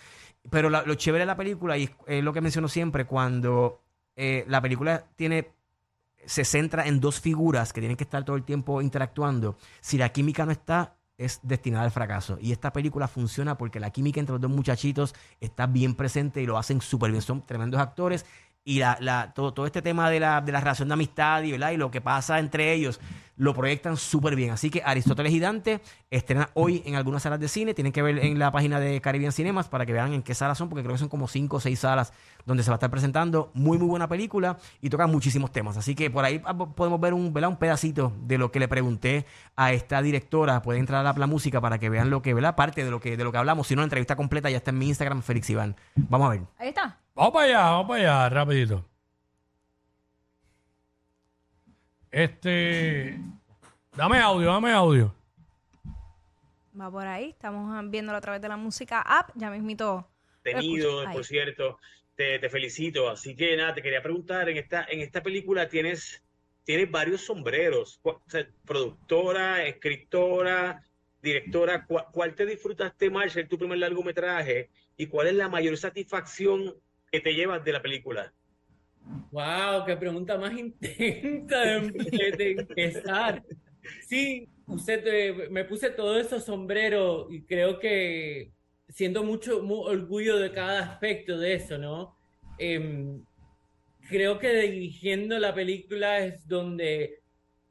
Pero 0.50 0.70
lo 0.70 0.96
chévere 0.96 1.22
de 1.22 1.27
la 1.27 1.38
película, 1.38 1.77
y 1.77 1.86
es, 1.86 1.91
es 2.08 2.24
lo 2.24 2.34
que 2.34 2.41
menciono 2.41 2.67
siempre, 2.67 3.06
cuando 3.06 3.82
eh, 4.15 4.44
la 4.48 4.62
película 4.62 5.06
tiene 5.15 5.56
se 6.25 6.44
centra 6.44 6.88
en 6.88 7.00
dos 7.00 7.22
figuras 7.22 7.72
que 7.72 7.79
tienen 7.79 7.96
que 7.96 8.03
estar 8.03 8.25
todo 8.25 8.36
el 8.36 8.44
tiempo 8.44 8.82
interactuando. 8.82 9.58
Si 9.79 9.98
la 9.98 10.10
química 10.10 10.46
no 10.46 10.51
está, 10.51 10.98
es 11.17 11.39
destinada 11.41 11.86
al 11.86 11.91
fracaso. 11.91 12.38
Y 12.41 12.51
esta 12.51 12.72
película 12.74 13.08
funciona 13.08 13.58
porque 13.58 13.79
la 13.79 13.89
química 13.91 14.20
entre 14.20 14.34
los 14.34 14.41
dos 14.41 14.51
muchachitos 14.51 15.15
está 15.39 15.65
bien 15.65 15.96
presente 15.96 16.41
y 16.41 16.46
lo 16.46 16.58
hacen 16.58 16.82
súper 16.82 17.12
bien. 17.12 17.22
Son 17.22 17.46
tremendos 17.46 17.79
actores. 17.79 18.25
Y 18.70 18.80
la, 18.80 18.98
la- 19.00 19.32
todo, 19.34 19.54
todo 19.54 19.66
este 19.66 19.82
tema 19.82 20.10
de 20.10 20.20
la, 20.20 20.42
de 20.42 20.52
la 20.52 20.60
relación 20.60 20.90
de 20.90 20.94
amistad 20.96 21.42
y, 21.44 21.54
y 21.54 21.78
lo 21.78 21.90
que 21.90 22.02
pasa 22.02 22.38
entre 22.38 22.74
ellos 22.74 23.00
lo 23.38 23.54
proyectan 23.54 23.96
súper 23.96 24.36
bien. 24.36 24.50
Así 24.52 24.70
que 24.70 24.82
Aristóteles 24.84 25.32
y 25.32 25.40
Dante 25.40 25.80
estrena 26.10 26.50
hoy 26.56 26.82
en 26.86 26.96
algunas 26.96 27.22
salas 27.24 27.40
de 27.40 27.48
cine. 27.48 27.74
Tienen 27.74 27.94
que 27.94 28.02
ver 28.02 28.18
en 28.18 28.40
la 28.40 28.52
página 28.52 28.80
de 28.80 29.00
Caribbean 29.00 29.32
Cinemas 29.32 29.70
para 29.70 29.86
que 29.86 29.94
vean 29.94 30.12
en 30.12 30.22
qué 30.24 30.34
salas 30.36 30.58
son, 30.58 30.68
porque 30.68 30.82
creo 30.84 30.96
que 30.96 31.00
son 31.00 31.08
como 31.08 31.28
cinco 31.30 31.58
o 31.58 31.60
seis 31.62 31.80
salas 31.80 32.12
donde 32.46 32.64
se 32.64 32.72
va 32.72 32.74
a 32.74 32.78
estar 32.78 32.90
presentando. 32.90 33.52
Muy, 33.54 33.78
muy 33.78 33.88
buena 33.88 34.10
película 34.10 34.58
y 34.82 34.90
toca 34.90 35.08
muchísimos 35.08 35.52
temas. 35.54 35.78
Así 35.78 35.96
que 35.96 36.10
por 36.10 36.26
ahí 36.26 36.42
ah, 36.46 36.58
podemos 36.58 37.00
ver 37.00 37.14
un, 37.14 37.32
¿verdad? 37.32 37.52
un 37.52 37.58
pedacito 37.58 38.12
de 38.24 38.38
lo 38.40 38.52
que 38.52 38.60
le 38.60 38.68
pregunté 38.68 39.26
a 39.56 39.72
esta 39.72 40.02
directora. 40.02 40.62
Pueden 40.64 40.82
entrar 40.82 41.00
a 41.02 41.04
la, 41.04 41.14
la 41.18 41.28
música 41.28 41.62
para 41.62 41.78
que 41.78 41.90
vean 41.90 42.10
lo 42.10 42.22
que, 42.24 42.34
¿verdad? 42.34 42.56
Parte 42.56 42.84
de 42.84 42.92
lo 42.92 43.00
que, 43.00 43.16
de 43.16 43.24
lo 43.24 43.32
que 43.32 43.38
hablamos. 43.38 43.68
Si 43.68 43.76
no, 43.76 43.82
la 43.82 43.86
entrevista 43.86 44.16
completa 44.18 44.50
ya 44.50 44.58
está 44.58 44.72
en 44.72 44.80
mi 44.80 44.88
Instagram, 44.88 45.22
Félix 45.22 45.50
Iván. 45.52 45.76
Vamos 45.96 46.28
a 46.28 46.30
ver. 46.32 46.42
Ahí 46.58 46.70
está. 46.70 46.98
Vamos 47.18 47.34
para 47.34 47.46
allá, 47.46 47.62
vamos 47.72 47.88
para 47.88 48.00
allá, 48.00 48.30
rapidito. 48.30 48.86
Este. 52.12 53.20
Dame 53.96 54.20
audio, 54.20 54.46
dame 54.52 54.72
audio. 54.72 55.16
Va 56.80 56.92
por 56.92 57.08
ahí. 57.08 57.30
Estamos 57.30 57.90
viéndolo 57.90 58.20
a 58.20 58.22
través 58.22 58.40
de 58.40 58.48
la 58.48 58.56
música 58.56 59.02
app. 59.02 59.32
Ya 59.34 59.50
mismito. 59.50 60.08
tenido, 60.44 61.12
por 61.12 61.26
cierto. 61.26 61.80
Te, 62.16 62.38
te 62.38 62.50
felicito. 62.50 63.10
Así 63.10 63.36
que 63.36 63.58
nada, 63.58 63.74
te 63.74 63.82
quería 63.82 64.04
preguntar, 64.04 64.48
en 64.50 64.58
esta, 64.58 64.86
en 64.88 65.02
esta 65.02 65.24
película 65.24 65.68
tienes, 65.68 66.24
tienes 66.66 66.92
varios 66.92 67.22
sombreros. 67.26 67.98
Cu- 68.04 68.12
o 68.12 68.22
sea, 68.28 68.48
productora, 68.64 69.66
escritora, 69.66 70.84
directora. 71.20 71.84
¿Cuál, 71.88 72.06
cuál 72.12 72.36
te 72.36 72.46
disfrutaste 72.46 73.10
más 73.10 73.36
en 73.38 73.48
tu 73.48 73.58
primer 73.58 73.80
largometraje? 73.80 74.70
¿Y 74.96 75.08
cuál 75.08 75.26
es 75.28 75.34
la 75.34 75.50
mayor 75.50 75.76
satisfacción 75.78 76.76
que 77.12 77.20
te 77.22 77.34
llevas 77.34 77.64
de 77.64 77.74
la 77.74 77.82
película? 77.82 78.34
Wow, 79.32 79.86
qué 79.86 79.96
pregunta 79.98 80.38
más 80.38 80.54
intensa 80.58 81.60
de, 81.62 82.52
empezar. 82.52 83.44
Sí, 84.08 84.50
usted, 84.68 85.04
eh, 85.08 85.50
me 85.50 85.66
puse 85.66 85.90
todos 85.92 86.26
esos 86.26 86.44
sombreros 86.46 87.28
y 87.32 87.44
creo 87.46 87.80
que 87.80 88.52
siento 88.90 89.24
mucho 89.24 89.62
mu- 89.64 89.82
orgullo 89.84 90.38
de 90.38 90.52
cada 90.52 90.80
aspecto 90.82 91.38
de 91.38 91.54
eso, 91.56 91.78
¿no? 91.78 92.18
Em, 92.58 93.24
creo 94.10 94.40
que 94.40 94.54
dirigiendo 94.62 95.38
la 95.40 95.54
película 95.54 96.20
es 96.20 96.48
donde 96.48 97.22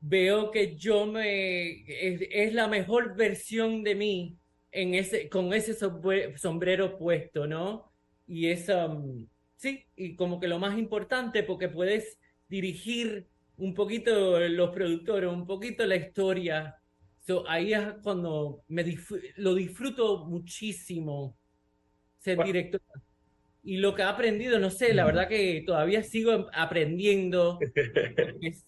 veo 0.00 0.50
que 0.50 0.76
yo 0.76 1.06
me 1.06 1.82
es, 1.88 2.20
es 2.30 2.52
la 2.54 2.68
mejor 2.68 3.16
versión 3.16 3.82
de 3.82 3.94
mí 3.94 4.38
en 4.72 4.94
ese 4.94 5.28
con 5.28 5.52
ese 5.54 5.74
sombre- 5.74 6.36
sombrero 6.38 6.98
puesto, 6.98 7.46
¿no? 7.46 7.85
Y 8.26 8.48
es 8.48 8.68
um, 8.68 9.26
sí, 9.56 9.84
y 9.96 10.16
como 10.16 10.40
que 10.40 10.48
lo 10.48 10.58
más 10.58 10.78
importante 10.78 11.42
porque 11.42 11.68
puedes 11.68 12.18
dirigir 12.48 13.28
un 13.56 13.74
poquito 13.74 14.38
los 14.40 14.70
productores, 14.70 15.30
un 15.30 15.46
poquito 15.46 15.86
la 15.86 15.96
historia. 15.96 16.76
So, 17.20 17.48
ahí 17.48 17.72
es 17.72 17.82
cuando 18.02 18.62
me 18.68 18.84
lo 19.36 19.54
disfruto 19.54 20.26
muchísimo 20.26 21.36
ser 22.18 22.36
Bueno. 22.36 22.52
director. 22.52 22.80
Y 23.64 23.78
lo 23.78 23.94
que 23.96 24.02
he 24.02 24.04
aprendido, 24.04 24.60
no 24.60 24.70
sé, 24.70 24.94
la 24.94 25.04
verdad 25.04 25.26
que 25.28 25.64
todavía 25.66 26.02
sigo 26.04 26.48
aprendiendo. 26.52 27.58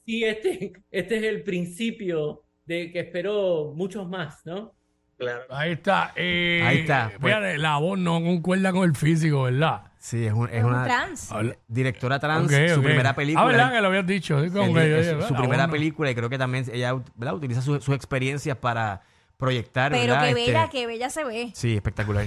Sí, 0.05 0.25
este, 0.25 0.73
este 0.91 1.17
es 1.19 1.23
el 1.23 1.45
principio 1.45 2.43
de 2.65 2.91
que 2.91 3.01
espero 3.01 3.73
muchos 3.77 4.09
más, 4.09 4.45
¿no? 4.45 4.75
Claro. 5.19 5.43
Ahí 5.51 5.73
está. 5.73 6.13
eh, 6.15 6.63
Ahí 6.65 6.79
está, 6.79 7.11
pues. 7.21 7.35
Fíjate, 7.35 7.59
la 7.59 7.77
voz 7.79 7.99
no 7.99 8.23
concuerda 8.23 8.71
con 8.73 8.85
el 8.89 8.95
físico, 8.95 9.43
¿verdad? 9.43 9.83
Sí, 9.99 10.25
es, 10.25 10.33
un- 10.33 10.49
es 10.49 10.55
Es 10.55 10.63
un 10.65 10.71
una 10.71 10.85
trans. 10.85 11.33
Habla- 11.33 11.57
directora 11.67 12.21
trans. 12.21 12.45
Ok, 12.47 12.53
su 12.73 12.79
ok. 12.79 12.85
primera 12.85 13.15
película. 13.17 13.43
Ah, 13.43 13.47
¿verdad 13.49 13.73
que 13.73 13.81
lo 13.81 13.89
habías 13.89 14.07
dicho? 14.07 14.41
Sí, 14.45 14.51
como 14.51 14.67
El- 14.67 14.75
que 14.85 14.91
yo 14.91 14.97
es 14.97 15.01
dije, 15.07 15.11
su, 15.11 15.15
"Bueno, 15.17 15.29
su 15.29 15.35
primera 15.35 15.63
bueno". 15.65 15.73
película 15.73 16.11
y 16.11 16.15
creo 16.15 16.31
que 16.31 16.39
también 16.39 16.65
ella 16.73 16.95
¿verdad? 17.17 17.35
utiliza 17.35 17.61
su- 17.63 17.81
sus 17.81 17.95
experiencias 17.97 18.57
para 18.59 19.01
proyectar. 19.37 19.91
Pero 19.91 20.03
¿verdad? 20.15 20.23
qué 20.23 20.29
Este, 20.31 20.41
bella, 20.53 20.69
qué 20.71 20.87
bella 20.87 21.11
se 21.11 21.25
ve. 21.25 21.51
Sí, 21.53 21.75
espectacular. 21.75 22.27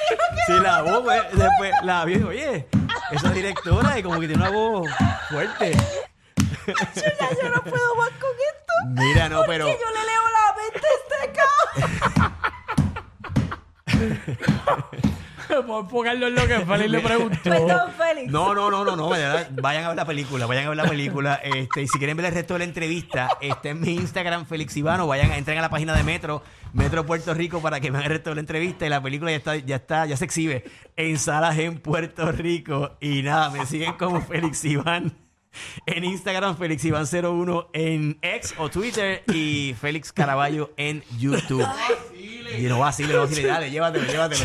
Sí, 0.48 0.58
la 0.60 0.80
voz, 0.80 1.02
pues, 1.02 1.22
después 1.32 1.72
la 1.82 2.06
vi, 2.06 2.22
oye, 2.22 2.66
esa 3.10 3.30
directora 3.32 3.98
y 3.98 4.02
como 4.02 4.18
que 4.18 4.28
tiene 4.28 4.42
una 4.42 4.50
voz 4.50 4.88
fuerte. 5.28 5.76
Ya 6.94 7.28
yo 7.42 7.50
no 7.54 7.62
puedo 7.62 7.94
más 7.96 8.08
con 8.12 8.30
esto. 8.48 8.72
Mira, 8.94 9.28
no, 9.28 9.42
pero 9.46 9.66
Que 9.66 9.78
yo 9.78 9.90
le 9.90 10.04
leo 10.06 10.22
la 10.38 10.54
mente 10.56 10.86
a 10.86 10.92
este 11.02 11.18
cabrón. 14.96 15.12
Por 15.66 15.84
enfocarlo 15.84 16.28
en 16.28 16.34
lo 16.34 16.46
que 16.46 16.60
Félix 16.60 16.90
le 16.90 17.00
preguntó. 17.00 17.38
Perdón, 17.42 17.92
Félix. 17.96 18.30
No, 18.30 18.54
no, 18.54 18.70
no, 18.70 18.84
no, 18.84 18.96
no, 18.96 19.08
vayan 19.08 19.84
a 19.84 19.88
ver 19.88 19.96
la 19.96 20.04
película, 20.04 20.46
vayan 20.46 20.66
a 20.66 20.68
ver 20.68 20.76
la 20.76 20.88
película, 20.88 21.40
este, 21.42 21.82
y 21.82 21.88
si 21.88 21.98
quieren 21.98 22.16
ver 22.16 22.26
el 22.26 22.34
resto 22.34 22.54
de 22.54 22.58
la 22.58 22.64
entrevista, 22.64 23.30
está 23.40 23.70
en 23.70 23.80
mi 23.80 23.94
Instagram, 23.94 24.46
Félix 24.46 24.76
Ivano, 24.76 25.06
vayan, 25.06 25.32
entren 25.32 25.58
a 25.58 25.62
la 25.62 25.70
página 25.70 25.94
de 25.94 26.02
Metro, 26.02 26.42
Metro 26.72 27.06
Puerto 27.06 27.34
Rico, 27.34 27.60
para 27.60 27.80
que 27.80 27.90
vean 27.90 28.04
el 28.04 28.10
resto 28.10 28.30
de 28.30 28.36
la 28.36 28.40
entrevista, 28.40 28.86
y 28.86 28.88
la 28.88 29.02
película 29.02 29.30
ya 29.30 29.36
está, 29.36 29.56
ya 29.56 29.76
está, 29.76 30.06
ya 30.06 30.16
se 30.16 30.24
exhibe 30.24 30.64
en 30.96 31.18
salas 31.18 31.58
en 31.58 31.78
Puerto 31.78 32.30
Rico, 32.32 32.96
y 33.00 33.22
nada, 33.22 33.50
me 33.50 33.66
siguen 33.66 33.94
como 33.94 34.20
Félix 34.20 34.64
Iván 34.64 35.16
en 35.86 36.04
Instagram, 36.04 36.56
Félix 36.56 36.84
Iván 36.84 37.06
01 37.10 37.70
en 37.72 38.18
X 38.22 38.54
o 38.58 38.68
Twitter, 38.68 39.22
y 39.32 39.74
Félix 39.80 40.12
Caraballo 40.12 40.72
en 40.76 41.02
YouTube. 41.18 41.66
Y 42.58 42.62
no 42.62 42.78
vacile, 42.78 43.14
no 43.14 43.20
vacile, 43.20 43.46
dale, 43.46 43.70
llévatelo, 43.70 44.06
llévatelo. 44.06 44.44